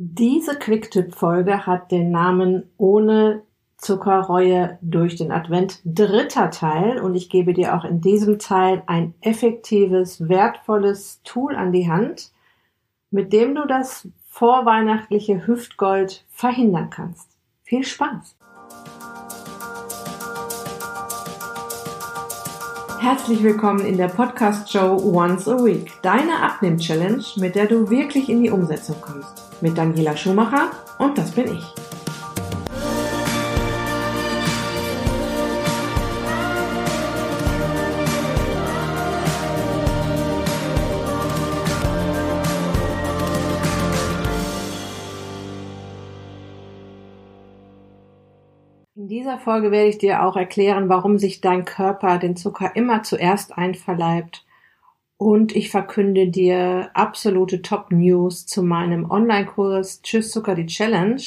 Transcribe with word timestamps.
Diese 0.00 0.56
Quicktip-Folge 0.56 1.66
hat 1.66 1.90
den 1.90 2.12
Namen 2.12 2.70
Ohne 2.76 3.42
Zuckerreue 3.78 4.78
durch 4.80 5.16
den 5.16 5.32
Advent 5.32 5.80
dritter 5.84 6.52
Teil 6.52 7.00
und 7.00 7.16
ich 7.16 7.28
gebe 7.28 7.52
dir 7.52 7.74
auch 7.74 7.84
in 7.84 8.00
diesem 8.00 8.38
Teil 8.38 8.84
ein 8.86 9.14
effektives, 9.22 10.28
wertvolles 10.28 11.20
Tool 11.24 11.56
an 11.56 11.72
die 11.72 11.90
Hand, 11.90 12.30
mit 13.10 13.32
dem 13.32 13.56
du 13.56 13.66
das 13.66 14.06
vorweihnachtliche 14.28 15.48
Hüftgold 15.48 16.24
verhindern 16.28 16.90
kannst. 16.90 17.36
Viel 17.64 17.82
Spaß! 17.82 18.36
Herzlich 23.10 23.42
willkommen 23.42 23.86
in 23.86 23.96
der 23.96 24.08
Podcast-Show 24.08 25.00
Once 25.02 25.48
a 25.48 25.64
Week, 25.64 25.90
deine 26.02 26.42
Abnehm-Challenge, 26.42 27.24
mit 27.36 27.54
der 27.54 27.64
du 27.64 27.88
wirklich 27.88 28.28
in 28.28 28.42
die 28.42 28.50
Umsetzung 28.50 28.96
kommst 29.00 29.62
mit 29.62 29.78
Daniela 29.78 30.14
Schumacher 30.14 30.72
und 30.98 31.16
das 31.16 31.30
bin 31.30 31.54
ich. 31.54 31.87
In 48.98 49.06
dieser 49.06 49.38
Folge 49.38 49.70
werde 49.70 49.90
ich 49.90 49.98
dir 49.98 50.24
auch 50.24 50.34
erklären, 50.34 50.88
warum 50.88 51.18
sich 51.18 51.40
dein 51.40 51.64
Körper 51.64 52.18
den 52.18 52.34
Zucker 52.34 52.74
immer 52.74 53.04
zuerst 53.04 53.56
einverleibt 53.56 54.44
und 55.16 55.54
ich 55.54 55.70
verkünde 55.70 56.26
dir 56.26 56.90
absolute 56.94 57.62
Top 57.62 57.92
News 57.92 58.44
zu 58.46 58.64
meinem 58.64 59.08
Online-Kurs 59.08 60.02
Tschüss 60.02 60.32
Zucker 60.32 60.56
die 60.56 60.66
Challenge, 60.66 61.22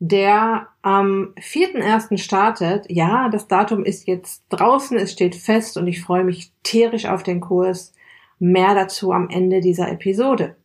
der 0.00 0.66
am 0.82 1.32
4.1. 1.38 2.18
startet. 2.18 2.86
Ja, 2.90 3.28
das 3.28 3.46
Datum 3.46 3.84
ist 3.84 4.08
jetzt 4.08 4.42
draußen, 4.48 4.98
es 4.98 5.12
steht 5.12 5.36
fest 5.36 5.76
und 5.76 5.86
ich 5.86 6.02
freue 6.02 6.24
mich 6.24 6.50
tierisch 6.64 7.06
auf 7.06 7.22
den 7.22 7.38
Kurs. 7.38 7.92
Mehr 8.40 8.74
dazu 8.74 9.12
am 9.12 9.28
Ende 9.30 9.60
dieser 9.60 9.92
Episode. 9.92 10.56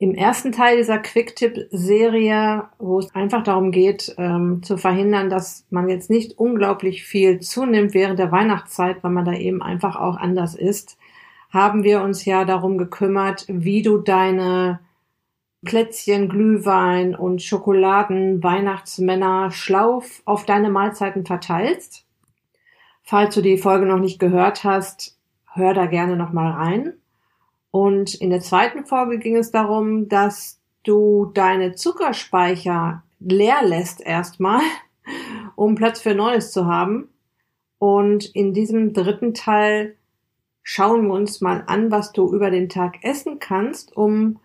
Im 0.00 0.14
ersten 0.14 0.52
Teil 0.52 0.76
dieser 0.76 0.98
Quick-Tipp-Serie, 0.98 2.68
wo 2.78 3.00
es 3.00 3.12
einfach 3.16 3.42
darum 3.42 3.72
geht, 3.72 4.14
ähm, 4.16 4.62
zu 4.62 4.76
verhindern, 4.76 5.28
dass 5.28 5.66
man 5.70 5.88
jetzt 5.88 6.08
nicht 6.08 6.38
unglaublich 6.38 7.02
viel 7.02 7.40
zunimmt 7.40 7.94
während 7.94 8.20
der 8.20 8.30
Weihnachtszeit, 8.30 9.02
weil 9.02 9.10
man 9.10 9.24
da 9.24 9.32
eben 9.32 9.60
einfach 9.60 9.96
auch 9.96 10.16
anders 10.16 10.54
ist, 10.54 10.98
haben 11.50 11.82
wir 11.82 12.02
uns 12.02 12.24
ja 12.24 12.44
darum 12.44 12.78
gekümmert, 12.78 13.44
wie 13.48 13.82
du 13.82 13.98
deine 13.98 14.78
Plätzchen, 15.64 16.28
Glühwein 16.28 17.16
und 17.16 17.42
Schokoladen, 17.42 18.40
Weihnachtsmänner 18.44 19.50
schlau 19.50 20.04
auf 20.24 20.46
deine 20.46 20.70
Mahlzeiten 20.70 21.26
verteilst. 21.26 22.06
Falls 23.02 23.34
du 23.34 23.40
die 23.40 23.58
Folge 23.58 23.86
noch 23.86 23.98
nicht 23.98 24.20
gehört 24.20 24.62
hast, 24.62 25.18
hör 25.54 25.74
da 25.74 25.86
gerne 25.86 26.14
nochmal 26.14 26.52
rein. 26.52 26.92
Und 27.70 28.14
in 28.14 28.30
der 28.30 28.40
zweiten 28.40 28.84
Folge 28.84 29.18
ging 29.18 29.36
es 29.36 29.50
darum, 29.50 30.08
dass 30.08 30.60
du 30.84 31.30
deine 31.34 31.74
Zuckerspeicher 31.74 33.02
leer 33.20 33.62
lässt 33.62 34.00
erstmal, 34.00 34.62
um 35.56 35.74
Platz 35.74 36.00
für 36.00 36.14
Neues 36.14 36.52
zu 36.52 36.66
haben. 36.66 37.08
Und 37.78 38.24
in 38.34 38.54
diesem 38.54 38.92
dritten 38.92 39.34
Teil 39.34 39.96
schauen 40.62 41.06
wir 41.06 41.14
uns 41.14 41.40
mal 41.40 41.64
an, 41.66 41.90
was 41.90 42.12
du 42.12 42.32
über 42.32 42.50
den 42.50 42.68
Tag 42.68 43.02
essen 43.02 43.38
kannst, 43.38 43.96
um 43.96 44.40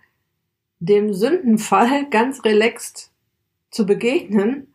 dem 0.79 1.13
Sündenfall 1.13 2.05
ganz 2.11 2.43
relaxed 2.43 3.11
zu 3.71 3.85
begegnen. 3.85 4.73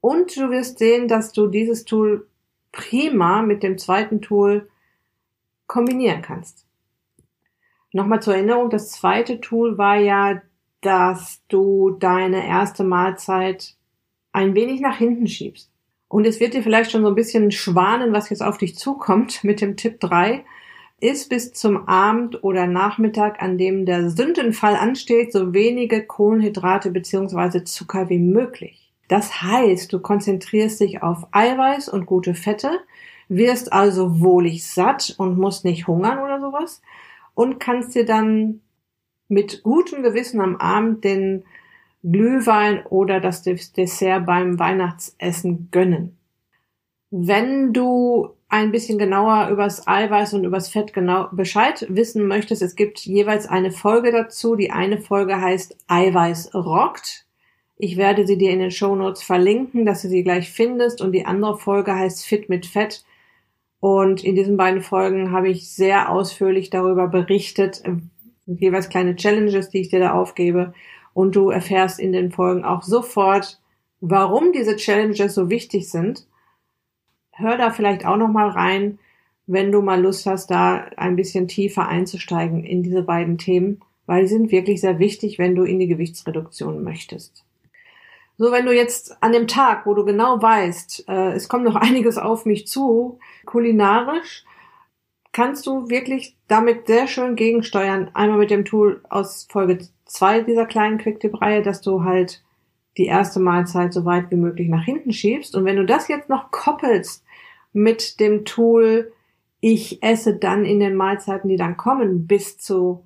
Und 0.00 0.36
du 0.36 0.50
wirst 0.50 0.78
sehen, 0.78 1.08
dass 1.08 1.32
du 1.32 1.48
dieses 1.48 1.84
Tool 1.84 2.28
prima 2.70 3.42
mit 3.42 3.62
dem 3.62 3.78
zweiten 3.78 4.20
Tool 4.20 4.70
kombinieren 5.66 6.22
kannst. 6.22 6.67
Nochmal 7.92 8.20
zur 8.20 8.34
Erinnerung, 8.34 8.70
das 8.70 8.90
zweite 8.90 9.40
Tool 9.40 9.78
war 9.78 9.96
ja, 9.96 10.42
dass 10.80 11.42
du 11.48 11.90
deine 11.90 12.46
erste 12.46 12.84
Mahlzeit 12.84 13.74
ein 14.32 14.54
wenig 14.54 14.80
nach 14.80 14.98
hinten 14.98 15.26
schiebst. 15.26 15.70
Und 16.08 16.26
es 16.26 16.40
wird 16.40 16.54
dir 16.54 16.62
vielleicht 16.62 16.90
schon 16.90 17.02
so 17.02 17.08
ein 17.08 17.14
bisschen 17.14 17.50
schwanen, 17.50 18.12
was 18.12 18.30
jetzt 18.30 18.42
auf 18.42 18.58
dich 18.58 18.76
zukommt 18.76 19.42
mit 19.44 19.60
dem 19.60 19.76
Tipp 19.76 20.00
3. 20.00 20.44
Ist 21.00 21.28
bis 21.30 21.52
zum 21.52 21.86
Abend 21.88 22.42
oder 22.42 22.66
Nachmittag, 22.66 23.40
an 23.40 23.56
dem 23.56 23.86
der 23.86 24.10
Sündenfall 24.10 24.74
ansteht, 24.74 25.32
so 25.32 25.54
wenige 25.54 26.04
Kohlenhydrate 26.04 26.90
bzw. 26.90 27.62
Zucker 27.64 28.08
wie 28.08 28.18
möglich. 28.18 28.92
Das 29.06 29.42
heißt, 29.42 29.92
du 29.92 30.00
konzentrierst 30.00 30.80
dich 30.80 31.02
auf 31.02 31.28
Eiweiß 31.30 31.88
und 31.88 32.04
gute 32.04 32.34
Fette, 32.34 32.80
wirst 33.28 33.72
also 33.72 34.20
wohlig 34.20 34.66
satt 34.66 35.14
und 35.18 35.38
musst 35.38 35.64
nicht 35.64 35.86
hungern 35.86 36.18
oder 36.18 36.40
sowas 36.40 36.82
und 37.38 37.60
kannst 37.60 37.94
dir 37.94 38.04
dann 38.04 38.62
mit 39.28 39.62
gutem 39.62 40.02
Gewissen 40.02 40.40
am 40.40 40.56
Abend 40.56 41.04
den 41.04 41.44
Glühwein 42.02 42.84
oder 42.86 43.20
das 43.20 43.42
Dessert 43.44 44.26
beim 44.26 44.58
Weihnachtsessen 44.58 45.68
gönnen. 45.70 46.18
Wenn 47.12 47.72
du 47.72 48.30
ein 48.48 48.72
bisschen 48.72 48.98
genauer 48.98 49.50
übers 49.50 49.86
Eiweiß 49.86 50.34
und 50.34 50.46
übers 50.46 50.68
Fett 50.68 50.92
genau 50.92 51.28
Bescheid 51.30 51.86
wissen 51.88 52.26
möchtest, 52.26 52.60
es 52.60 52.74
gibt 52.74 52.98
jeweils 53.06 53.46
eine 53.46 53.70
Folge 53.70 54.10
dazu. 54.10 54.56
Die 54.56 54.72
eine 54.72 55.00
Folge 55.00 55.40
heißt 55.40 55.76
Eiweiß 55.86 56.56
rockt. 56.56 57.24
Ich 57.76 57.96
werde 57.96 58.26
sie 58.26 58.36
dir 58.36 58.50
in 58.50 58.58
den 58.58 58.72
Show 58.72 58.96
Notes 58.96 59.22
verlinken, 59.22 59.86
dass 59.86 60.02
du 60.02 60.08
sie 60.08 60.24
gleich 60.24 60.50
findest. 60.50 61.00
Und 61.00 61.12
die 61.12 61.24
andere 61.24 61.56
Folge 61.56 61.94
heißt 61.94 62.26
Fit 62.26 62.48
mit 62.48 62.66
Fett. 62.66 63.04
Und 63.80 64.24
in 64.24 64.34
diesen 64.34 64.56
beiden 64.56 64.82
Folgen 64.82 65.32
habe 65.32 65.48
ich 65.48 65.70
sehr 65.70 66.10
ausführlich 66.10 66.70
darüber 66.70 67.06
berichtet, 67.06 67.82
jeweils 68.46 68.88
kleine 68.88 69.14
Challenges, 69.16 69.70
die 69.70 69.80
ich 69.80 69.88
dir 69.88 70.00
da 70.00 70.12
aufgebe. 70.12 70.74
Und 71.14 71.36
du 71.36 71.50
erfährst 71.50 72.00
in 72.00 72.12
den 72.12 72.32
Folgen 72.32 72.64
auch 72.64 72.82
sofort, 72.82 73.60
warum 74.00 74.52
diese 74.52 74.76
Challenges 74.76 75.34
so 75.34 75.50
wichtig 75.50 75.90
sind. 75.90 76.26
Hör 77.32 77.56
da 77.56 77.70
vielleicht 77.70 78.04
auch 78.04 78.16
noch 78.16 78.28
mal 78.28 78.48
rein, 78.48 78.98
wenn 79.46 79.72
du 79.72 79.80
mal 79.80 80.00
Lust 80.00 80.26
hast, 80.26 80.50
da 80.50 80.86
ein 80.96 81.16
bisschen 81.16 81.48
tiefer 81.48 81.88
einzusteigen 81.88 82.64
in 82.64 82.82
diese 82.82 83.02
beiden 83.02 83.38
Themen, 83.38 83.80
weil 84.06 84.26
sie 84.26 84.34
sind 84.34 84.52
wirklich 84.52 84.80
sehr 84.80 84.98
wichtig, 84.98 85.38
wenn 85.38 85.54
du 85.54 85.62
in 85.62 85.78
die 85.78 85.86
Gewichtsreduktion 85.86 86.82
möchtest. 86.82 87.44
So, 88.40 88.52
wenn 88.52 88.66
du 88.66 88.72
jetzt 88.72 89.20
an 89.20 89.32
dem 89.32 89.48
Tag, 89.48 89.84
wo 89.84 89.94
du 89.94 90.04
genau 90.04 90.40
weißt, 90.40 91.08
äh, 91.08 91.32
es 91.32 91.48
kommt 91.48 91.64
noch 91.64 91.74
einiges 91.76 92.18
auf 92.18 92.46
mich 92.46 92.68
zu, 92.68 93.18
kulinarisch, 93.44 94.44
kannst 95.32 95.66
du 95.66 95.90
wirklich 95.90 96.36
damit 96.46 96.86
sehr 96.86 97.08
schön 97.08 97.34
gegensteuern. 97.34 98.10
Einmal 98.14 98.38
mit 98.38 98.50
dem 98.50 98.64
Tool 98.64 99.02
aus 99.10 99.48
Folge 99.50 99.78
2 100.04 100.42
dieser 100.42 100.66
kleinen 100.66 100.98
Quicktip-Reihe, 100.98 101.62
dass 101.62 101.80
du 101.80 102.04
halt 102.04 102.44
die 102.96 103.06
erste 103.06 103.40
Mahlzeit 103.40 103.92
so 103.92 104.04
weit 104.04 104.30
wie 104.30 104.36
möglich 104.36 104.68
nach 104.68 104.84
hinten 104.84 105.12
schiebst. 105.12 105.56
Und 105.56 105.64
wenn 105.64 105.76
du 105.76 105.84
das 105.84 106.06
jetzt 106.06 106.28
noch 106.28 106.52
koppelst 106.52 107.24
mit 107.72 108.20
dem 108.20 108.44
Tool, 108.44 109.12
ich 109.60 110.00
esse 110.02 110.36
dann 110.36 110.64
in 110.64 110.78
den 110.78 110.94
Mahlzeiten, 110.94 111.48
die 111.48 111.56
dann 111.56 111.76
kommen, 111.76 112.28
bis 112.28 112.56
zu 112.56 113.04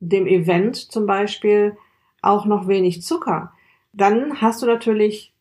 dem 0.00 0.26
Event 0.26 0.76
zum 0.76 1.04
Beispiel, 1.04 1.76
auch 2.22 2.46
noch 2.46 2.68
wenig 2.68 3.02
Zucker 3.02 3.52
dann 3.92 4.40
hast 4.40 4.62
du 4.62 4.66
natürlich 4.66 5.32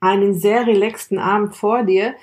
einen 0.00 0.34
sehr 0.34 0.66
relaxten 0.66 1.18
Abend 1.18 1.54
vor 1.54 1.82
dir. 1.82 2.14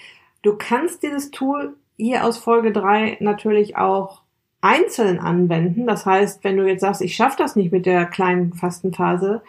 Du 0.42 0.56
kannst 0.58 1.04
dieses 1.04 1.32
Tool 1.32 1.76
hier 1.98 2.26
aus 2.26 2.38
Folge 2.38 2.72
3 2.72 3.18
natürlich 3.20 3.78
auch 3.78 4.22
einzeln 4.62 5.20
anwenden. 5.20 5.86
Das 5.86 6.06
heißt, 6.06 6.44
wenn 6.44 6.58
du 6.58 6.68
jetzt 6.68 6.82
sagst, 6.82 7.02
ich 7.02 7.16
schaffe 7.16 7.38
das 7.38 7.56
nicht 7.56 7.72
mit 7.72 7.86
der 7.86 8.06
kleinen 8.06 8.54
Fastenphase, 8.54 9.42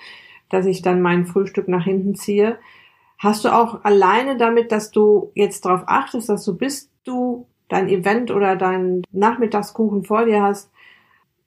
dass 0.50 0.66
ich 0.66 0.82
dann 0.82 1.00
mein 1.00 1.26
Frühstück 1.26 1.68
nach 1.68 1.84
hinten 1.84 2.14
ziehe, 2.14 2.58
hast 3.18 3.44
du 3.44 3.54
auch 3.54 3.84
alleine 3.84 4.36
damit, 4.36 4.72
dass 4.72 4.90
du 4.90 5.30
jetzt 5.34 5.64
darauf 5.64 5.84
achtest, 5.86 6.28
dass 6.28 6.44
du 6.44 6.56
bis 6.56 6.90
du 7.04 7.46
dein 7.68 7.88
Event 7.88 8.30
oder 8.30 8.56
dein 8.56 9.02
Nachmittagskuchen 9.12 10.04
vor 10.04 10.24
dir 10.26 10.42
hast, 10.42 10.70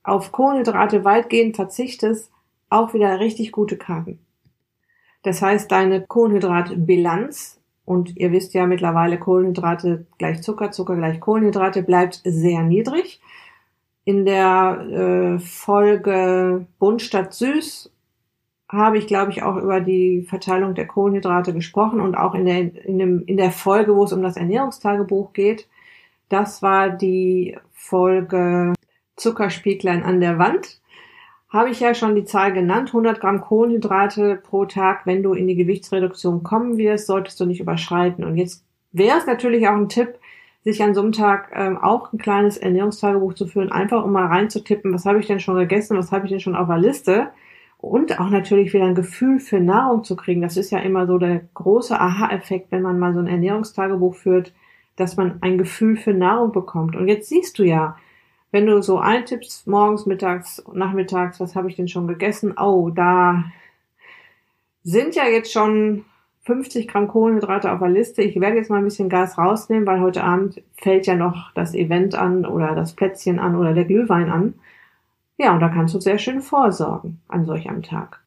auf 0.04 0.31
Kohlenhydrate 0.31 1.04
weitgehend 1.04 1.56
verzichtest, 1.56 2.31
auch 2.69 2.94
wieder 2.94 3.19
richtig 3.19 3.51
gute 3.51 3.78
Karten. 3.78 4.19
Das 5.24 5.42
heißt, 5.42 5.72
deine 5.72 6.02
Kohlenhydratbilanz, 6.06 7.60
und 7.86 8.18
ihr 8.18 8.31
wisst 8.31 8.54
ja 8.54 8.66
mittlerweile, 8.66 9.18
Kohlenhydrate 9.18 10.06
gleich 10.18 10.42
Zucker, 10.42 10.72
Zucker 10.72 10.96
gleich 10.96 11.19
Kohlenhydrate, 11.19 11.84
bleibt 11.84 12.22
sehr 12.24 12.62
niedrig. 12.64 13.22
In 14.04 14.25
der 14.25 15.38
äh, 15.38 15.40
Folge 15.40 16.66
Bunt 16.80 17.02
statt 17.02 17.34
Süß 17.34 17.92
habe 18.69 18.98
ich, 18.98 19.08
glaube 19.08 19.31
ich, 19.31 19.44
auch 19.44 19.56
über 19.56 19.80
die 19.80 20.24
Verteilung 20.24 20.75
der 20.75 20.88
Kohlenhydrate 20.88 21.54
gesprochen 21.54 22.02
und 22.02 22.16
auch 22.16 22.36
in 22.36 22.46
der, 22.46 22.86
in, 22.86 23.00
dem, 23.00 23.24
in 23.25 23.38
der 23.38 23.52
Folge, 23.52 23.96
wo 23.96 24.04
es 24.04 24.14
um 24.14 24.22
das 24.22 24.36
Ernährungstagebuch 24.36 25.34
geht. 25.34 25.68
Das 26.30 26.62
war 26.62 26.90
die 26.90 27.58
Folge 27.72 28.74
Zuckerspieglein 29.16 30.04
an 30.04 30.19
der 30.19 30.38
Wand. 30.38 30.81
Habe 31.49 31.69
ich 31.69 31.79
ja 31.79 31.94
schon 31.94 32.15
die 32.15 32.25
Zahl 32.25 32.51
genannt, 32.51 32.89
100 32.89 33.19
Gramm 33.19 33.41
Kohlenhydrate 33.41 34.35
pro 34.35 34.65
Tag, 34.65 35.05
wenn 35.05 35.23
du 35.23 35.33
in 35.33 35.47
die 35.47 35.55
Gewichtsreduktion 35.55 36.44
kommen 36.44 36.77
wirst, 36.77 37.07
solltest 37.07 37.39
du 37.39 37.45
nicht 37.45 37.61
überschreiten. 37.61 38.25
Und 38.25 38.35
jetzt 38.35 38.65
wäre 38.91 39.17
es 39.17 39.25
natürlich 39.25 39.67
auch 39.67 39.75
ein 39.75 39.89
Tipp, 39.89 40.15
sich 40.63 40.83
an 40.83 40.94
so 40.94 41.01
einem 41.01 41.13
Tag 41.13 41.51
ähm, 41.55 41.77
auch 41.77 42.11
ein 42.11 42.17
kleines 42.17 42.57
Ernährungstagebuch 42.57 43.33
zu 43.35 43.47
führen, 43.47 43.71
einfach 43.71 44.03
um 44.03 44.11
mal 44.11 44.25
reinzutippen, 44.25 44.94
was 44.94 45.05
habe 45.05 45.19
ich 45.19 45.27
denn 45.27 45.39
schon 45.39 45.55
gegessen, 45.55 45.97
was 45.97 46.11
habe 46.11 46.25
ich 46.25 46.31
denn 46.31 46.41
schon 46.41 46.57
auf 46.57 46.67
der 46.67 46.77
Liste 46.77 47.29
und 47.77 48.19
auch 48.19 48.29
natürlich 48.29 48.73
wieder 48.73 48.85
ein 48.85 48.95
Gefühl 48.95 49.39
für 49.39 49.61
Nahrung 49.61 50.03
zu 50.03 50.17
kriegen. 50.17 50.41
Das 50.41 50.57
ist 50.57 50.71
ja 50.71 50.79
immer 50.79 51.07
so 51.07 51.17
der 51.17 51.41
große 51.53 51.97
Aha-Effekt, 51.97 52.71
wenn 52.71 52.81
man 52.81 52.99
mal 52.99 53.13
so 53.13 53.19
ein 53.19 53.27
Ernährungstagebuch 53.27 54.15
führt, 54.15 54.53
dass 54.97 55.15
man 55.15 55.38
ein 55.41 55.57
Gefühl 55.57 55.95
für 55.95 56.13
Nahrung 56.13 56.51
bekommt. 56.51 56.95
Und 56.95 57.07
jetzt 57.07 57.29
siehst 57.29 57.59
du 57.59 57.63
ja, 57.63 57.95
wenn 58.57 58.65
du 58.65 58.81
so 58.81 58.98
eintippst, 58.98 59.68
morgens, 59.68 60.07
mittags, 60.07 60.63
nachmittags, 60.74 61.39
was 61.39 61.56
habe 61.56 61.69
ich 61.69 61.75
denn 61.75 61.88
schon 61.88 62.07
gegessen? 62.07 62.57
Oh, 62.57 62.89
da 62.89 63.44
sind 64.81 65.13
ja 65.13 65.27
jetzt 65.27 65.54
schon 65.54 66.06
50 66.42 66.88
Gramm 66.88 67.07
Kohlenhydrate 67.07 67.71
auf 67.71 67.77
der 67.77 67.89
Liste. 67.89 68.24
Ich 68.24 68.39
werde 68.42 68.57
jetzt 68.57 68.71
mal 68.71 68.80
ein 68.80 68.83
bisschen 68.83 69.09
Gas 69.09 69.38
rausnehmen, 69.38 69.86
weil 69.86 70.01
heute 70.01 70.24
Abend 70.24 70.63
fällt 70.81 71.06
ja 71.06 71.13
noch 71.13 71.51
das 71.54 71.75
Event 71.75 72.15
an 72.15 72.48
oder 72.48 72.74
das 72.74 72.95
Plätzchen 72.95 73.38
an 73.38 73.56
oder 73.56 73.75
der 73.75 73.86
Glühwein 73.86 74.31
an. 74.31 74.56
Ja, 75.38 75.54
und 75.54 75.59
da 75.59 75.69
kannst 75.69 75.94
du 75.94 76.00
sehr 76.00 76.18
schön 76.18 76.42
vorsorgen 76.42 77.21
an 77.27 77.45
solch 77.45 77.69
einem 77.69 77.83
Tag. 77.83 78.24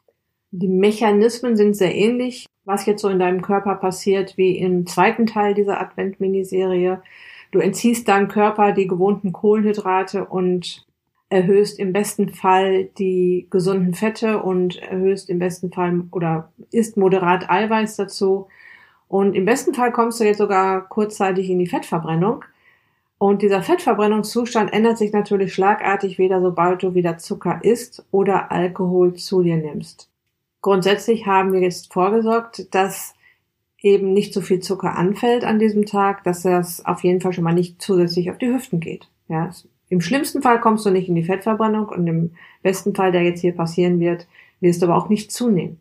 Die 0.53 0.69
Mechanismen 0.69 1.56
sind 1.56 1.75
sehr 1.75 1.97
ähnlich, 1.97 2.47
was 2.65 2.87
jetzt 2.87 3.03
so 3.03 3.09
in 3.09 3.19
deinem 3.19 3.43
Körper 3.43 3.75
passiert, 3.75 4.37
wie 4.37 4.56
im 4.59 4.87
zweiten 4.87 5.27
Teil 5.27 5.55
dieser 5.55 5.81
Advent-Miniserie. 5.81 7.03
Du 7.50 7.58
entziehst 7.58 8.08
deinem 8.08 8.29
Körper 8.29 8.73
die 8.73 8.87
gewohnten 8.87 9.32
Kohlenhydrate 9.32 10.25
und 10.25 10.87
erhöhst 11.29 11.79
im 11.79 11.93
besten 11.93 12.29
Fall 12.29 12.85
die 12.99 13.47
gesunden 13.50 13.94
Fette 13.94 14.43
und 14.43 14.81
erhöhst 14.82 15.31
im 15.31 15.38
besten 15.38 15.73
Fall 15.73 16.02
oder 16.11 16.52
isst 16.70 16.97
moderat 16.97 17.49
Eiweiß 17.49 17.97
dazu. 17.97 18.49
Und 19.08 19.35
im 19.35 19.44
besten 19.44 19.75
Fall 19.75 19.93
kommst 19.93 20.20
du 20.20 20.25
jetzt 20.25 20.38
sogar 20.38 20.88
kurzzeitig 20.88 21.49
in 21.50 21.58
die 21.58 21.67
Fettverbrennung. 21.67 22.44
Und 23.19 23.43
dieser 23.43 23.62
Fettverbrennungszustand 23.62 24.73
ändert 24.73 24.99
sich 24.99 25.12
natürlich 25.12 25.53
schlagartig 25.53 26.19
wieder, 26.19 26.41
sobald 26.41 26.82
du 26.82 26.94
wieder 26.94 27.19
Zucker 27.19 27.61
isst 27.62 28.05
oder 28.11 28.50
Alkohol 28.50 29.14
zu 29.14 29.43
dir 29.43 29.56
nimmst. 29.56 30.08
Grundsätzlich 30.62 31.26
haben 31.26 31.53
wir 31.53 31.61
jetzt 31.61 31.93
vorgesorgt, 31.93 32.75
dass 32.75 33.14
eben 33.82 34.12
nicht 34.12 34.35
so 34.35 34.41
viel 34.41 34.61
Zucker 34.61 34.97
anfällt 34.97 35.44
an 35.44 35.59
diesem 35.59 35.87
Tag, 35.87 36.25
dass 36.25 36.43
das 36.43 36.85
auf 36.85 37.03
jeden 37.03 37.21
Fall 37.21 37.32
schon 37.32 37.44
mal 37.44 37.55
nicht 37.55 37.81
zusätzlich 37.81 38.31
auf 38.31 38.38
die 38.38 38.53
Hüften 38.53 38.81
geht. 38.81 39.09
Ja, 39.29 39.50
Im 39.88 40.00
schlimmsten 40.00 40.43
Fall 40.43 40.61
kommst 40.61 40.85
du 40.85 40.91
nicht 40.91 41.09
in 41.09 41.15
die 41.15 41.25
Fettverbrennung 41.25 41.88
und 41.88 42.06
im 42.06 42.32
besten 42.62 42.94
Fall, 42.94 43.12
der 43.12 43.23
jetzt 43.23 43.41
hier 43.41 43.55
passieren 43.55 44.00
wird, 44.00 44.27
wirst 44.61 44.82
du 44.82 44.87
aber 44.87 44.97
auch 44.97 45.09
nicht 45.09 45.32
zunehmen. 45.32 45.81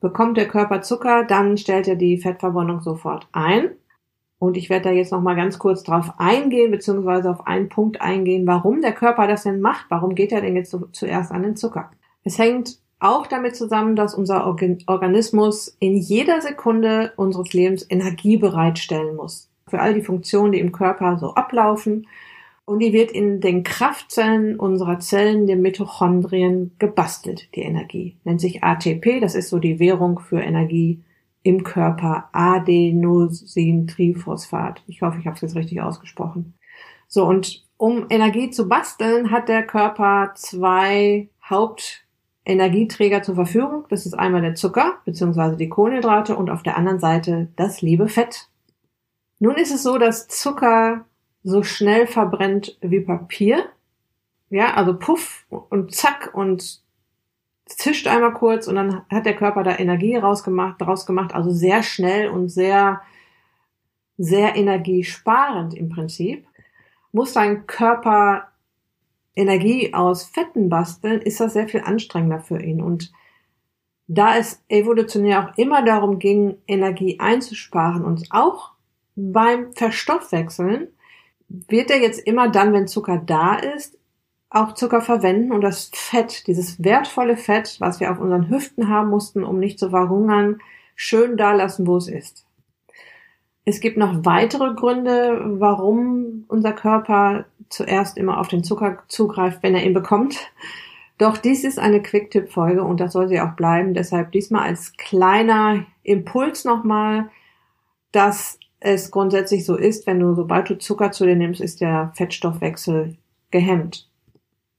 Bekommt 0.00 0.36
der 0.36 0.48
Körper 0.48 0.80
Zucker, 0.80 1.24
dann 1.24 1.58
stellt 1.58 1.88
er 1.88 1.96
die 1.96 2.18
Fettverbrennung 2.18 2.80
sofort 2.80 3.28
ein. 3.32 3.70
Und 4.38 4.56
ich 4.56 4.70
werde 4.70 4.84
da 4.84 4.90
jetzt 4.90 5.12
noch 5.12 5.20
mal 5.20 5.36
ganz 5.36 5.58
kurz 5.58 5.82
drauf 5.82 6.14
eingehen, 6.16 6.70
beziehungsweise 6.70 7.30
auf 7.30 7.46
einen 7.46 7.68
Punkt 7.68 8.00
eingehen, 8.00 8.46
warum 8.46 8.80
der 8.80 8.92
Körper 8.92 9.26
das 9.26 9.42
denn 9.42 9.60
macht. 9.60 9.86
Warum 9.90 10.14
geht 10.14 10.32
er 10.32 10.40
denn 10.40 10.56
jetzt 10.56 10.70
so 10.70 10.86
zuerst 10.92 11.30
an 11.30 11.42
den 11.42 11.56
Zucker? 11.56 11.90
Es 12.24 12.38
hängt 12.38 12.78
auch 13.00 13.26
damit 13.26 13.56
zusammen, 13.56 13.96
dass 13.96 14.14
unser 14.14 14.46
Organismus 14.46 15.76
in 15.80 15.96
jeder 15.96 16.40
Sekunde 16.40 17.12
unseres 17.16 17.52
Lebens 17.52 17.84
Energie 17.88 18.36
bereitstellen 18.36 19.16
muss. 19.16 19.50
Für 19.66 19.80
all 19.80 19.94
die 19.94 20.02
Funktionen, 20.02 20.52
die 20.52 20.60
im 20.60 20.70
Körper 20.72 21.18
so 21.18 21.34
ablaufen. 21.34 22.06
Und 22.66 22.80
die 22.80 22.92
wird 22.92 23.10
in 23.10 23.40
den 23.40 23.64
Kraftzellen 23.64 24.60
unserer 24.60 24.98
Zellen, 25.00 25.46
den 25.46 25.62
Mitochondrien, 25.62 26.76
gebastelt, 26.78 27.48
die 27.56 27.62
Energie. 27.62 28.18
Nennt 28.24 28.40
sich 28.40 28.62
ATP, 28.62 29.20
das 29.20 29.34
ist 29.34 29.48
so 29.48 29.58
die 29.58 29.80
Währung 29.80 30.20
für 30.20 30.40
Energie 30.40 31.02
im 31.42 31.64
Körper. 31.64 32.28
Adenosintriphosphat. 32.32 34.84
Ich 34.86 35.02
hoffe, 35.02 35.18
ich 35.18 35.26
habe 35.26 35.34
es 35.34 35.40
jetzt 35.40 35.56
richtig 35.56 35.80
ausgesprochen. 35.80 36.54
So, 37.08 37.26
und 37.26 37.66
um 37.76 38.06
Energie 38.10 38.50
zu 38.50 38.68
basteln, 38.68 39.30
hat 39.30 39.48
der 39.48 39.66
Körper 39.66 40.32
zwei 40.34 41.30
Haupt 41.48 42.04
Energieträger 42.44 43.22
zur 43.22 43.34
Verfügung. 43.34 43.84
Das 43.88 44.06
ist 44.06 44.14
einmal 44.14 44.42
der 44.42 44.54
Zucker 44.54 44.98
bzw. 45.04 45.56
die 45.56 45.68
Kohlenhydrate 45.68 46.36
und 46.36 46.50
auf 46.50 46.62
der 46.62 46.76
anderen 46.76 46.98
Seite 46.98 47.48
das 47.56 47.82
liebe 47.82 48.08
Fett. 48.08 48.48
Nun 49.38 49.56
ist 49.56 49.72
es 49.72 49.82
so, 49.82 49.98
dass 49.98 50.28
Zucker 50.28 51.04
so 51.42 51.62
schnell 51.62 52.06
verbrennt 52.06 52.78
wie 52.80 53.00
Papier. 53.00 53.64
Ja, 54.50 54.74
also 54.74 54.98
puff 54.98 55.46
und 55.48 55.94
zack 55.94 56.30
und 56.34 56.82
zischt 57.66 58.06
einmal 58.08 58.34
kurz 58.34 58.66
und 58.66 58.74
dann 58.74 59.02
hat 59.10 59.26
der 59.26 59.36
Körper 59.36 59.62
da 59.62 59.78
Energie 59.78 60.16
rausgemacht, 60.16 60.80
draus 60.80 61.06
gemacht, 61.06 61.34
also 61.34 61.50
sehr 61.50 61.82
schnell 61.82 62.28
und 62.28 62.48
sehr, 62.48 63.00
sehr 64.18 64.56
energiesparend 64.56 65.74
im 65.74 65.88
Prinzip. 65.88 66.46
Muss 67.12 67.32
dein 67.32 67.66
Körper 67.66 68.49
Energie 69.34 69.94
aus 69.94 70.24
Fetten 70.24 70.68
basteln, 70.68 71.20
ist 71.20 71.40
das 71.40 71.52
sehr 71.52 71.68
viel 71.68 71.82
anstrengender 71.82 72.40
für 72.40 72.60
ihn. 72.60 72.82
Und 72.82 73.12
da 74.06 74.36
es 74.36 74.62
evolutionär 74.68 75.44
auch 75.44 75.58
immer 75.58 75.84
darum 75.84 76.18
ging, 76.18 76.56
Energie 76.66 77.20
einzusparen 77.20 78.04
und 78.04 78.26
auch 78.30 78.72
beim 79.14 79.72
Verstoffwechseln, 79.72 80.88
wird 81.48 81.90
er 81.90 82.00
jetzt 82.00 82.20
immer 82.26 82.48
dann, 82.48 82.72
wenn 82.72 82.88
Zucker 82.88 83.18
da 83.18 83.54
ist, 83.54 83.98
auch 84.50 84.74
Zucker 84.74 85.00
verwenden 85.00 85.52
und 85.52 85.60
das 85.60 85.90
Fett, 85.94 86.46
dieses 86.48 86.82
wertvolle 86.82 87.36
Fett, 87.36 87.76
was 87.78 88.00
wir 88.00 88.10
auf 88.10 88.18
unseren 88.18 88.50
Hüften 88.50 88.88
haben 88.88 89.08
mussten, 89.10 89.44
um 89.44 89.60
nicht 89.60 89.78
zu 89.78 89.90
verhungern, 89.90 90.60
schön 90.96 91.36
da 91.36 91.52
lassen, 91.52 91.86
wo 91.86 91.96
es 91.96 92.08
ist. 92.08 92.44
Es 93.64 93.80
gibt 93.80 93.96
noch 93.96 94.24
weitere 94.24 94.74
Gründe, 94.74 95.40
warum 95.60 96.44
unser 96.48 96.72
Körper 96.72 97.44
zuerst 97.70 98.18
immer 98.18 98.38
auf 98.38 98.48
den 98.48 98.64
Zucker 98.64 99.02
zugreift, 99.08 99.62
wenn 99.62 99.74
er 99.74 99.84
ihn 99.84 99.94
bekommt. 99.94 100.36
Doch 101.18 101.36
dies 101.36 101.64
ist 101.64 101.78
eine 101.78 102.02
Quick-Tipp-Folge 102.02 102.82
und 102.82 103.00
das 103.00 103.12
soll 103.12 103.28
sie 103.28 103.40
auch 103.40 103.52
bleiben. 103.52 103.94
Deshalb 103.94 104.32
diesmal 104.32 104.62
als 104.62 104.96
kleiner 104.96 105.84
Impuls 106.02 106.64
nochmal, 106.64 107.30
dass 108.12 108.58
es 108.80 109.10
grundsätzlich 109.10 109.66
so 109.66 109.76
ist, 109.76 110.06
wenn 110.06 110.18
du, 110.18 110.34
sobald 110.34 110.70
du 110.70 110.78
Zucker 110.78 111.12
zu 111.12 111.26
dir 111.26 111.36
nimmst, 111.36 111.60
ist 111.60 111.80
der 111.80 112.12
Fettstoffwechsel 112.14 113.16
gehemmt. 113.50 114.08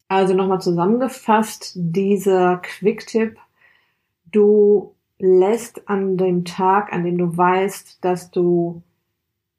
Also 0.08 0.34
nochmal 0.34 0.60
zusammengefasst, 0.62 1.74
dieser 1.76 2.58
Quick-Tipp, 2.58 3.38
du 4.32 4.96
lässt 5.20 5.88
an 5.88 6.18
dem 6.18 6.44
Tag, 6.44 6.92
an 6.92 7.04
dem 7.04 7.18
du 7.18 7.38
weißt, 7.38 8.04
dass 8.04 8.32
du 8.32 8.82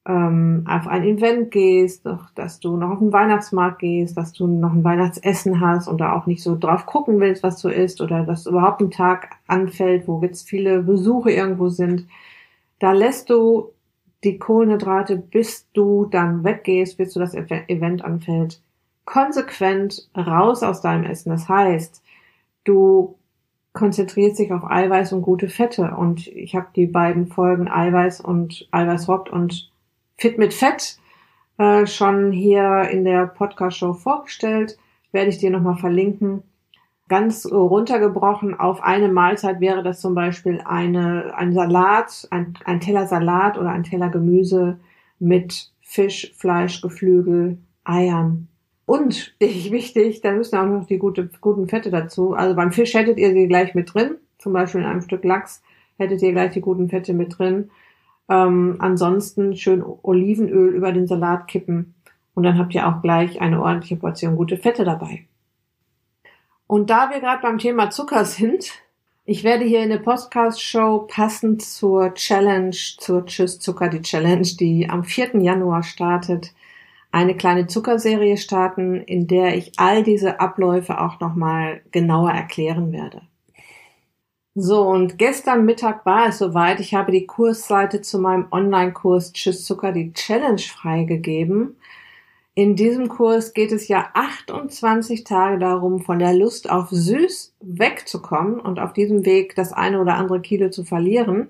ähm, 0.05 0.65
auf 0.69 0.89
ein 0.89 1.05
Event 1.05 1.53
gehst, 1.53 2.05
dass 2.35 2.59
du 2.59 2.77
noch 2.77 2.91
auf 2.91 2.99
den 2.99 3.13
Weihnachtsmarkt 3.13 3.79
gehst, 3.79 4.17
dass 4.17 4.33
du 4.33 4.47
noch 4.47 4.73
ein 4.73 4.83
Weihnachtsessen 4.83 5.61
hast 5.61 5.87
und 5.87 6.01
da 6.01 6.15
auch 6.17 6.27
nicht 6.27 6.43
so 6.43 6.57
drauf 6.59 6.87
gucken 6.87 7.21
willst, 7.21 7.43
was 7.43 7.61
du 7.61 7.69
isst 7.69 8.01
oder 8.01 8.25
dass 8.25 8.47
überhaupt 8.47 8.81
ein 8.81 8.91
Tag 8.91 9.37
anfällt, 9.47 10.09
wo 10.09 10.21
jetzt 10.23 10.49
viele 10.49 10.83
Besuche 10.83 11.31
irgendwo 11.31 11.69
sind, 11.69 12.09
da 12.81 12.93
lässt 12.93 13.31
du 13.31 13.71
die 14.25 14.39
Kohlenhydrate, 14.39 15.17
bis 15.17 15.69
du 15.73 16.07
dann 16.07 16.45
weggehst, 16.45 16.97
bis 16.97 17.13
du 17.13 17.21
das 17.21 17.35
Event 17.35 18.05
anfällt, 18.05 18.61
konsequent 19.05 20.09
raus 20.17 20.63
aus 20.63 20.81
deinem 20.81 21.05
Essen. 21.05 21.31
Das 21.31 21.49
heißt, 21.49 22.03
du 22.65 23.17
konzentriert 23.73 24.37
sich 24.37 24.53
auf 24.53 24.65
Eiweiß 24.65 25.13
und 25.13 25.23
gute 25.23 25.49
Fette. 25.49 25.95
Und 25.97 26.27
ich 26.27 26.55
habe 26.55 26.69
die 26.77 26.87
beiden 26.87 27.27
Folgen 27.27 27.69
Eiweiß 27.69 28.21
und 28.21 28.69
Eiweiß 28.71 29.09
rockt 29.09 29.31
und 29.31 29.72
Fit 30.23 30.39
mit 30.39 30.55
Fett 30.55 30.99
äh, 31.59 31.85
schon 31.85 32.31
hier 32.31 32.89
in 32.93 33.05
der 33.05 33.27
Podcast-Show 33.27 33.95
vorgestellt. 33.95 34.79
Werde 35.11 35.31
ich 35.31 35.39
dir 35.39 35.51
nochmal 35.51 35.77
verlinken. 35.77 36.45
Ganz 37.09 37.45
runtergebrochen 37.45 38.55
auf 38.55 38.85
eine 38.85 39.09
Mahlzeit 39.09 39.61
wäre 39.61 39.83
das 39.83 40.01
zum 40.01 40.15
Beispiel 40.15 40.63
eine, 40.65 41.35
ein 41.37 41.53
Salat, 41.53 42.29
ein, 42.31 42.55
ein 42.65 42.79
Teller 42.79 43.09
Salat 43.09 43.59
oder 43.59 43.71
ein 43.71 43.83
Teller 43.83 44.11
Gemüse 44.11 44.79
mit 45.19 45.73
Fisch, 45.81 46.33
Fleisch, 46.37 46.81
Geflügel, 46.81 47.59
Eiern, 47.83 48.47
und 48.87 49.35
wichtig, 49.41 50.21
da 50.21 50.31
müssen 50.31 50.57
auch 50.57 50.67
noch 50.67 50.87
die 50.87 50.99
gute, 50.99 51.31
guten 51.41 51.67
Fette 51.67 51.91
dazu. 51.91 52.35
Also 52.35 52.55
beim 52.55 52.71
Fisch 52.71 52.95
hättet 52.95 53.19
ihr 53.19 53.33
sie 53.33 53.49
gleich 53.49 53.75
mit 53.75 53.93
drin. 53.93 54.19
Zum 54.39 54.53
Beispiel 54.53 54.83
in 54.83 54.87
einem 54.87 55.03
Stück 55.03 55.25
Lachs 55.25 55.65
hättet 55.99 56.23
ihr 56.23 56.31
gleich 56.31 56.53
die 56.53 56.61
guten 56.61 56.89
Fette 56.89 57.13
mit 57.13 57.37
drin. 57.39 57.71
Ähm, 58.33 58.77
ansonsten 58.79 59.55
schön 59.57 59.85
Olivenöl 60.03 60.75
über 60.75 60.93
den 60.93 61.07
Salat 61.07 61.49
kippen. 61.49 61.95
Und 62.35 62.45
dann 62.45 62.57
habt 62.59 62.75
ihr 62.75 62.89
auch 62.89 63.03
gleich 63.03 63.43
eine 63.43 63.61
ordentliche 63.61 63.97
Portion 63.97 64.37
gute 64.37 64.57
Fette 64.57 64.85
dabei. 64.85 65.27
Und 66.67 66.89
da 66.89 67.11
wir 67.11 67.21
gerade 67.21 67.43
beim 67.43 67.59
Thema 67.59 67.91
Zucker 67.91 68.25
sind, 68.25 68.73
ich 69.27 69.45
werde 69.45 69.67
hier 69.67 69.83
in 69.83 69.91
der 69.91 69.99
Podcast-Show 69.99 71.07
passend 71.11 71.61
zur 71.61 72.15
Challenge, 72.15 72.75
zur 72.99 73.27
Tschüss 73.27 73.59
Zucker, 73.59 73.89
die 73.89 74.01
Challenge, 74.01 74.49
die 74.59 74.89
am 74.89 75.05
4. 75.05 75.43
Januar 75.43 75.83
startet, 75.83 76.55
eine 77.11 77.37
kleine 77.37 77.67
Zuckerserie 77.67 78.39
starten, 78.39 78.95
in 79.03 79.27
der 79.27 79.59
ich 79.59 79.73
all 79.77 80.03
diese 80.03 80.41
Abläufe 80.41 80.99
auch 80.99 81.21
nochmal 81.21 81.83
genauer 81.91 82.31
erklären 82.31 82.93
werde. 82.93 83.21
So, 84.55 84.83
und 84.83 85.17
gestern 85.19 85.65
Mittag 85.65 86.05
war 86.05 86.29
es 86.29 86.39
soweit. 86.39 86.79
Ich 86.79 86.95
habe 86.95 87.11
die 87.11 87.27
Kursseite 87.27 88.03
zu 88.03 88.19
meinem 88.19 88.49
Online-Kurs 88.51 89.33
Tschüss 89.33 89.65
Zucker, 89.65 89.93
die 89.93 90.13
Challenge 90.13 90.61
freigegeben. 90.61 91.77
In 92.55 92.77
diesem 92.77 93.09
Kurs 93.09 93.55
geht 93.55 93.73
es 93.73 93.89
ja 93.89 94.11
28 94.13 95.25
Tage 95.25 95.59
darum, 95.59 96.01
von 96.01 96.19
der 96.19 96.35
Lust 96.35 96.69
auf 96.69 96.91
süß 96.91 97.55
wegzukommen 97.61 98.61
und 98.61 98.79
auf 98.79 98.93
diesem 98.93 99.25
Weg 99.25 99.55
das 99.55 99.73
eine 99.73 99.99
oder 99.99 100.17
andere 100.17 100.43
Kilo 100.43 100.69
zu 100.69 100.85
verlieren. 100.85 101.49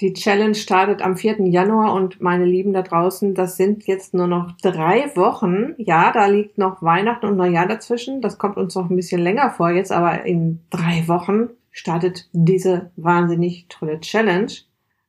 Die 0.00 0.14
Challenge 0.14 0.54
startet 0.54 1.02
am 1.02 1.18
4. 1.18 1.42
Januar 1.48 1.92
und 1.92 2.22
meine 2.22 2.46
Lieben 2.46 2.72
da 2.72 2.80
draußen, 2.80 3.34
das 3.34 3.58
sind 3.58 3.86
jetzt 3.86 4.14
nur 4.14 4.26
noch 4.26 4.52
drei 4.62 5.14
Wochen. 5.16 5.74
Ja, 5.76 6.12
da 6.12 6.24
liegt 6.26 6.56
noch 6.56 6.82
Weihnachten 6.82 7.26
und 7.26 7.36
Neujahr 7.36 7.68
dazwischen. 7.68 8.22
Das 8.22 8.38
kommt 8.38 8.56
uns 8.56 8.74
noch 8.74 8.88
ein 8.88 8.96
bisschen 8.96 9.20
länger 9.20 9.50
vor 9.50 9.70
jetzt, 9.70 9.92
aber 9.92 10.24
in 10.24 10.60
drei 10.70 11.06
Wochen 11.08 11.50
startet 11.72 12.28
diese 12.32 12.92
wahnsinnig 12.96 13.66
tolle 13.68 13.98
Challenge. 14.00 14.52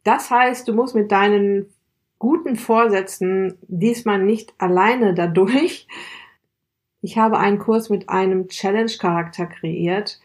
Das 0.04 0.32
heißt, 0.32 0.68
du 0.68 0.74
musst 0.74 0.96
mit 0.96 1.12
deinen 1.12 1.68
guten 2.18 2.56
Vorsätzen 2.56 3.58
diesmal 3.68 4.24
nicht 4.24 4.54
alleine 4.58 5.14
dadurch. 5.14 5.88
Ich 7.02 7.18
habe 7.18 7.38
einen 7.38 7.60
Kurs 7.60 7.90
mit 7.90 8.10
einem 8.10 8.48
Challenge-Charakter 8.48 9.46
kreiert 9.46 10.20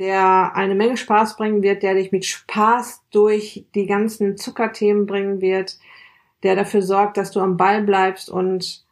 der 0.00 0.56
eine 0.56 0.74
Menge 0.74 0.96
Spaß 0.96 1.36
bringen 1.36 1.62
wird, 1.62 1.82
der 1.82 1.94
dich 1.94 2.10
mit 2.10 2.24
Spaß 2.24 3.04
durch 3.10 3.66
die 3.74 3.86
ganzen 3.86 4.38
Zuckerthemen 4.38 5.04
bringen 5.04 5.42
wird, 5.42 5.78
der 6.42 6.56
dafür 6.56 6.80
sorgt, 6.80 7.18
dass 7.18 7.32
du 7.32 7.40
am 7.40 7.58
Ball 7.58 7.82
bleibst 7.82 8.30
und 8.30 8.86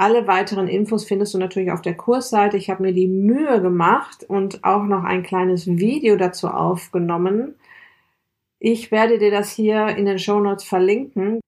alle 0.00 0.26
weiteren 0.26 0.66
Infos 0.66 1.04
findest 1.04 1.34
du 1.34 1.38
natürlich 1.38 1.72
auf 1.72 1.82
der 1.82 1.94
Kursseite. 1.94 2.56
Ich 2.56 2.70
habe 2.70 2.82
mir 2.82 2.94
die 2.94 3.06
Mühe 3.06 3.60
gemacht 3.60 4.24
und 4.26 4.64
auch 4.64 4.84
noch 4.84 5.04
ein 5.04 5.22
kleines 5.22 5.66
Video 5.66 6.16
dazu 6.16 6.48
aufgenommen. 6.48 7.54
Ich 8.58 8.90
werde 8.90 9.18
dir 9.18 9.30
das 9.30 9.50
hier 9.50 9.88
in 9.88 10.06
den 10.06 10.18
Show 10.18 10.40
Notes 10.40 10.64
verlinken. 10.64 11.40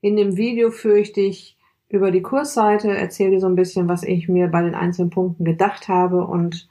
In 0.00 0.16
dem 0.16 0.36
Video 0.36 0.72
führe 0.72 0.98
ich 0.98 1.12
dich 1.12 1.56
über 1.88 2.10
die 2.10 2.22
Kursseite, 2.22 2.90
erzähle 2.90 3.30
dir 3.30 3.40
so 3.40 3.46
ein 3.46 3.54
bisschen, 3.54 3.88
was 3.88 4.02
ich 4.02 4.28
mir 4.28 4.48
bei 4.48 4.62
den 4.62 4.74
einzelnen 4.74 5.10
Punkten 5.10 5.44
gedacht 5.44 5.86
habe 5.86 6.26
und 6.26 6.68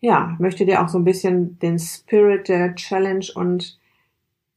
ja, 0.00 0.34
möchte 0.40 0.66
dir 0.66 0.82
auch 0.82 0.88
so 0.88 0.98
ein 0.98 1.04
bisschen 1.04 1.56
den 1.60 1.78
Spirit 1.78 2.48
der 2.48 2.74
Challenge 2.74 3.26
und 3.36 3.78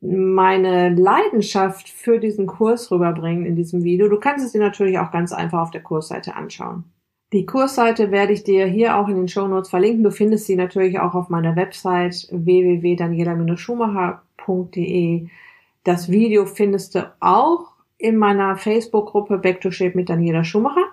meine 0.02 0.90
Leidenschaft 0.90 1.88
für 1.90 2.20
diesen 2.20 2.48
Kurs 2.48 2.92
rüberbringen 2.92 3.46
in 3.46 3.56
diesem 3.56 3.84
Video. 3.84 4.08
Du 4.08 4.20
kannst 4.20 4.46
es 4.46 4.52
dir 4.52 4.62
natürlich 4.62 5.00
auch 5.00 5.10
ganz 5.12 5.34
einfach 5.34 5.62
auf 5.62 5.72
der 5.72 5.82
Kursseite 5.82 6.36
anschauen. 6.36 6.84
Die 7.34 7.46
Kursseite 7.46 8.12
werde 8.12 8.32
ich 8.34 8.44
dir 8.44 8.66
hier 8.68 8.98
auch 8.98 9.08
in 9.10 9.16
den 9.16 9.28
Show 9.28 9.48
Notes 9.48 9.70
verlinken. 9.70 10.04
Du 10.04 10.12
findest 10.12 10.46
sie 10.46 10.56
natürlich 10.56 11.00
auch 11.00 11.14
auf 11.14 11.30
meiner 11.30 11.56
Website 11.56 12.28
www.daniela-schumacher.de. 12.32 15.28
Das 15.84 16.10
Video 16.10 16.46
findest 16.46 16.96
du 16.96 17.12
auch 17.20 17.74
in 17.98 18.18
meiner 18.18 18.56
Facebook-Gruppe 18.56 19.40
Back 19.40 19.62
to 19.62 19.72
Shape 19.72 19.98
mit 19.98 20.10
Daniela 20.10 20.44
Schumacher. 20.44 20.86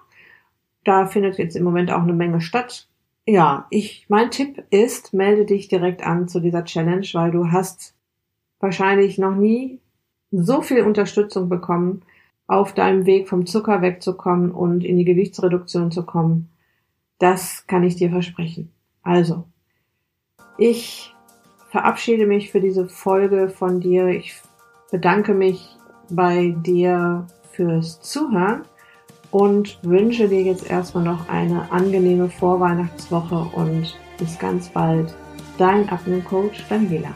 Da 0.82 1.06
findet 1.06 1.38
jetzt 1.38 1.56
im 1.56 1.64
Moment 1.64 1.92
auch 1.92 2.02
eine 2.02 2.14
Menge 2.14 2.40
statt 2.40 2.88
ja, 3.26 3.66
ich, 3.70 4.04
mein 4.08 4.30
Tipp 4.30 4.64
ist, 4.70 5.14
melde 5.14 5.46
dich 5.46 5.68
direkt 5.68 6.04
an 6.04 6.28
zu 6.28 6.40
dieser 6.40 6.64
Challenge, 6.64 7.06
weil 7.14 7.30
du 7.30 7.50
hast 7.50 7.94
wahrscheinlich 8.64 9.18
noch 9.18 9.36
nie 9.36 9.78
so 10.32 10.62
viel 10.62 10.82
Unterstützung 10.82 11.48
bekommen, 11.48 12.02
auf 12.46 12.74
deinem 12.74 13.06
Weg 13.06 13.28
vom 13.28 13.46
Zucker 13.46 13.80
wegzukommen 13.82 14.50
und 14.50 14.84
in 14.84 14.96
die 14.96 15.04
Gewichtsreduktion 15.04 15.90
zu 15.90 16.04
kommen. 16.04 16.48
Das 17.18 17.66
kann 17.66 17.84
ich 17.84 17.96
dir 17.96 18.10
versprechen. 18.10 18.70
Also, 19.02 19.44
ich 20.58 21.14
verabschiede 21.70 22.26
mich 22.26 22.50
für 22.50 22.60
diese 22.60 22.88
Folge 22.88 23.48
von 23.48 23.80
dir. 23.80 24.08
Ich 24.08 24.34
bedanke 24.90 25.34
mich 25.34 25.76
bei 26.10 26.54
dir 26.58 27.26
fürs 27.52 28.00
Zuhören 28.00 28.62
und 29.30 29.78
wünsche 29.82 30.28
dir 30.28 30.42
jetzt 30.42 30.68
erstmal 30.68 31.04
noch 31.04 31.28
eine 31.28 31.70
angenehme 31.72 32.28
Vorweihnachtswoche 32.28 33.46
und 33.56 33.98
bis 34.18 34.38
ganz 34.38 34.68
bald. 34.68 35.14
Dein 35.58 35.88
Abnehmcoach 35.88 36.64
Daniela. 36.68 37.14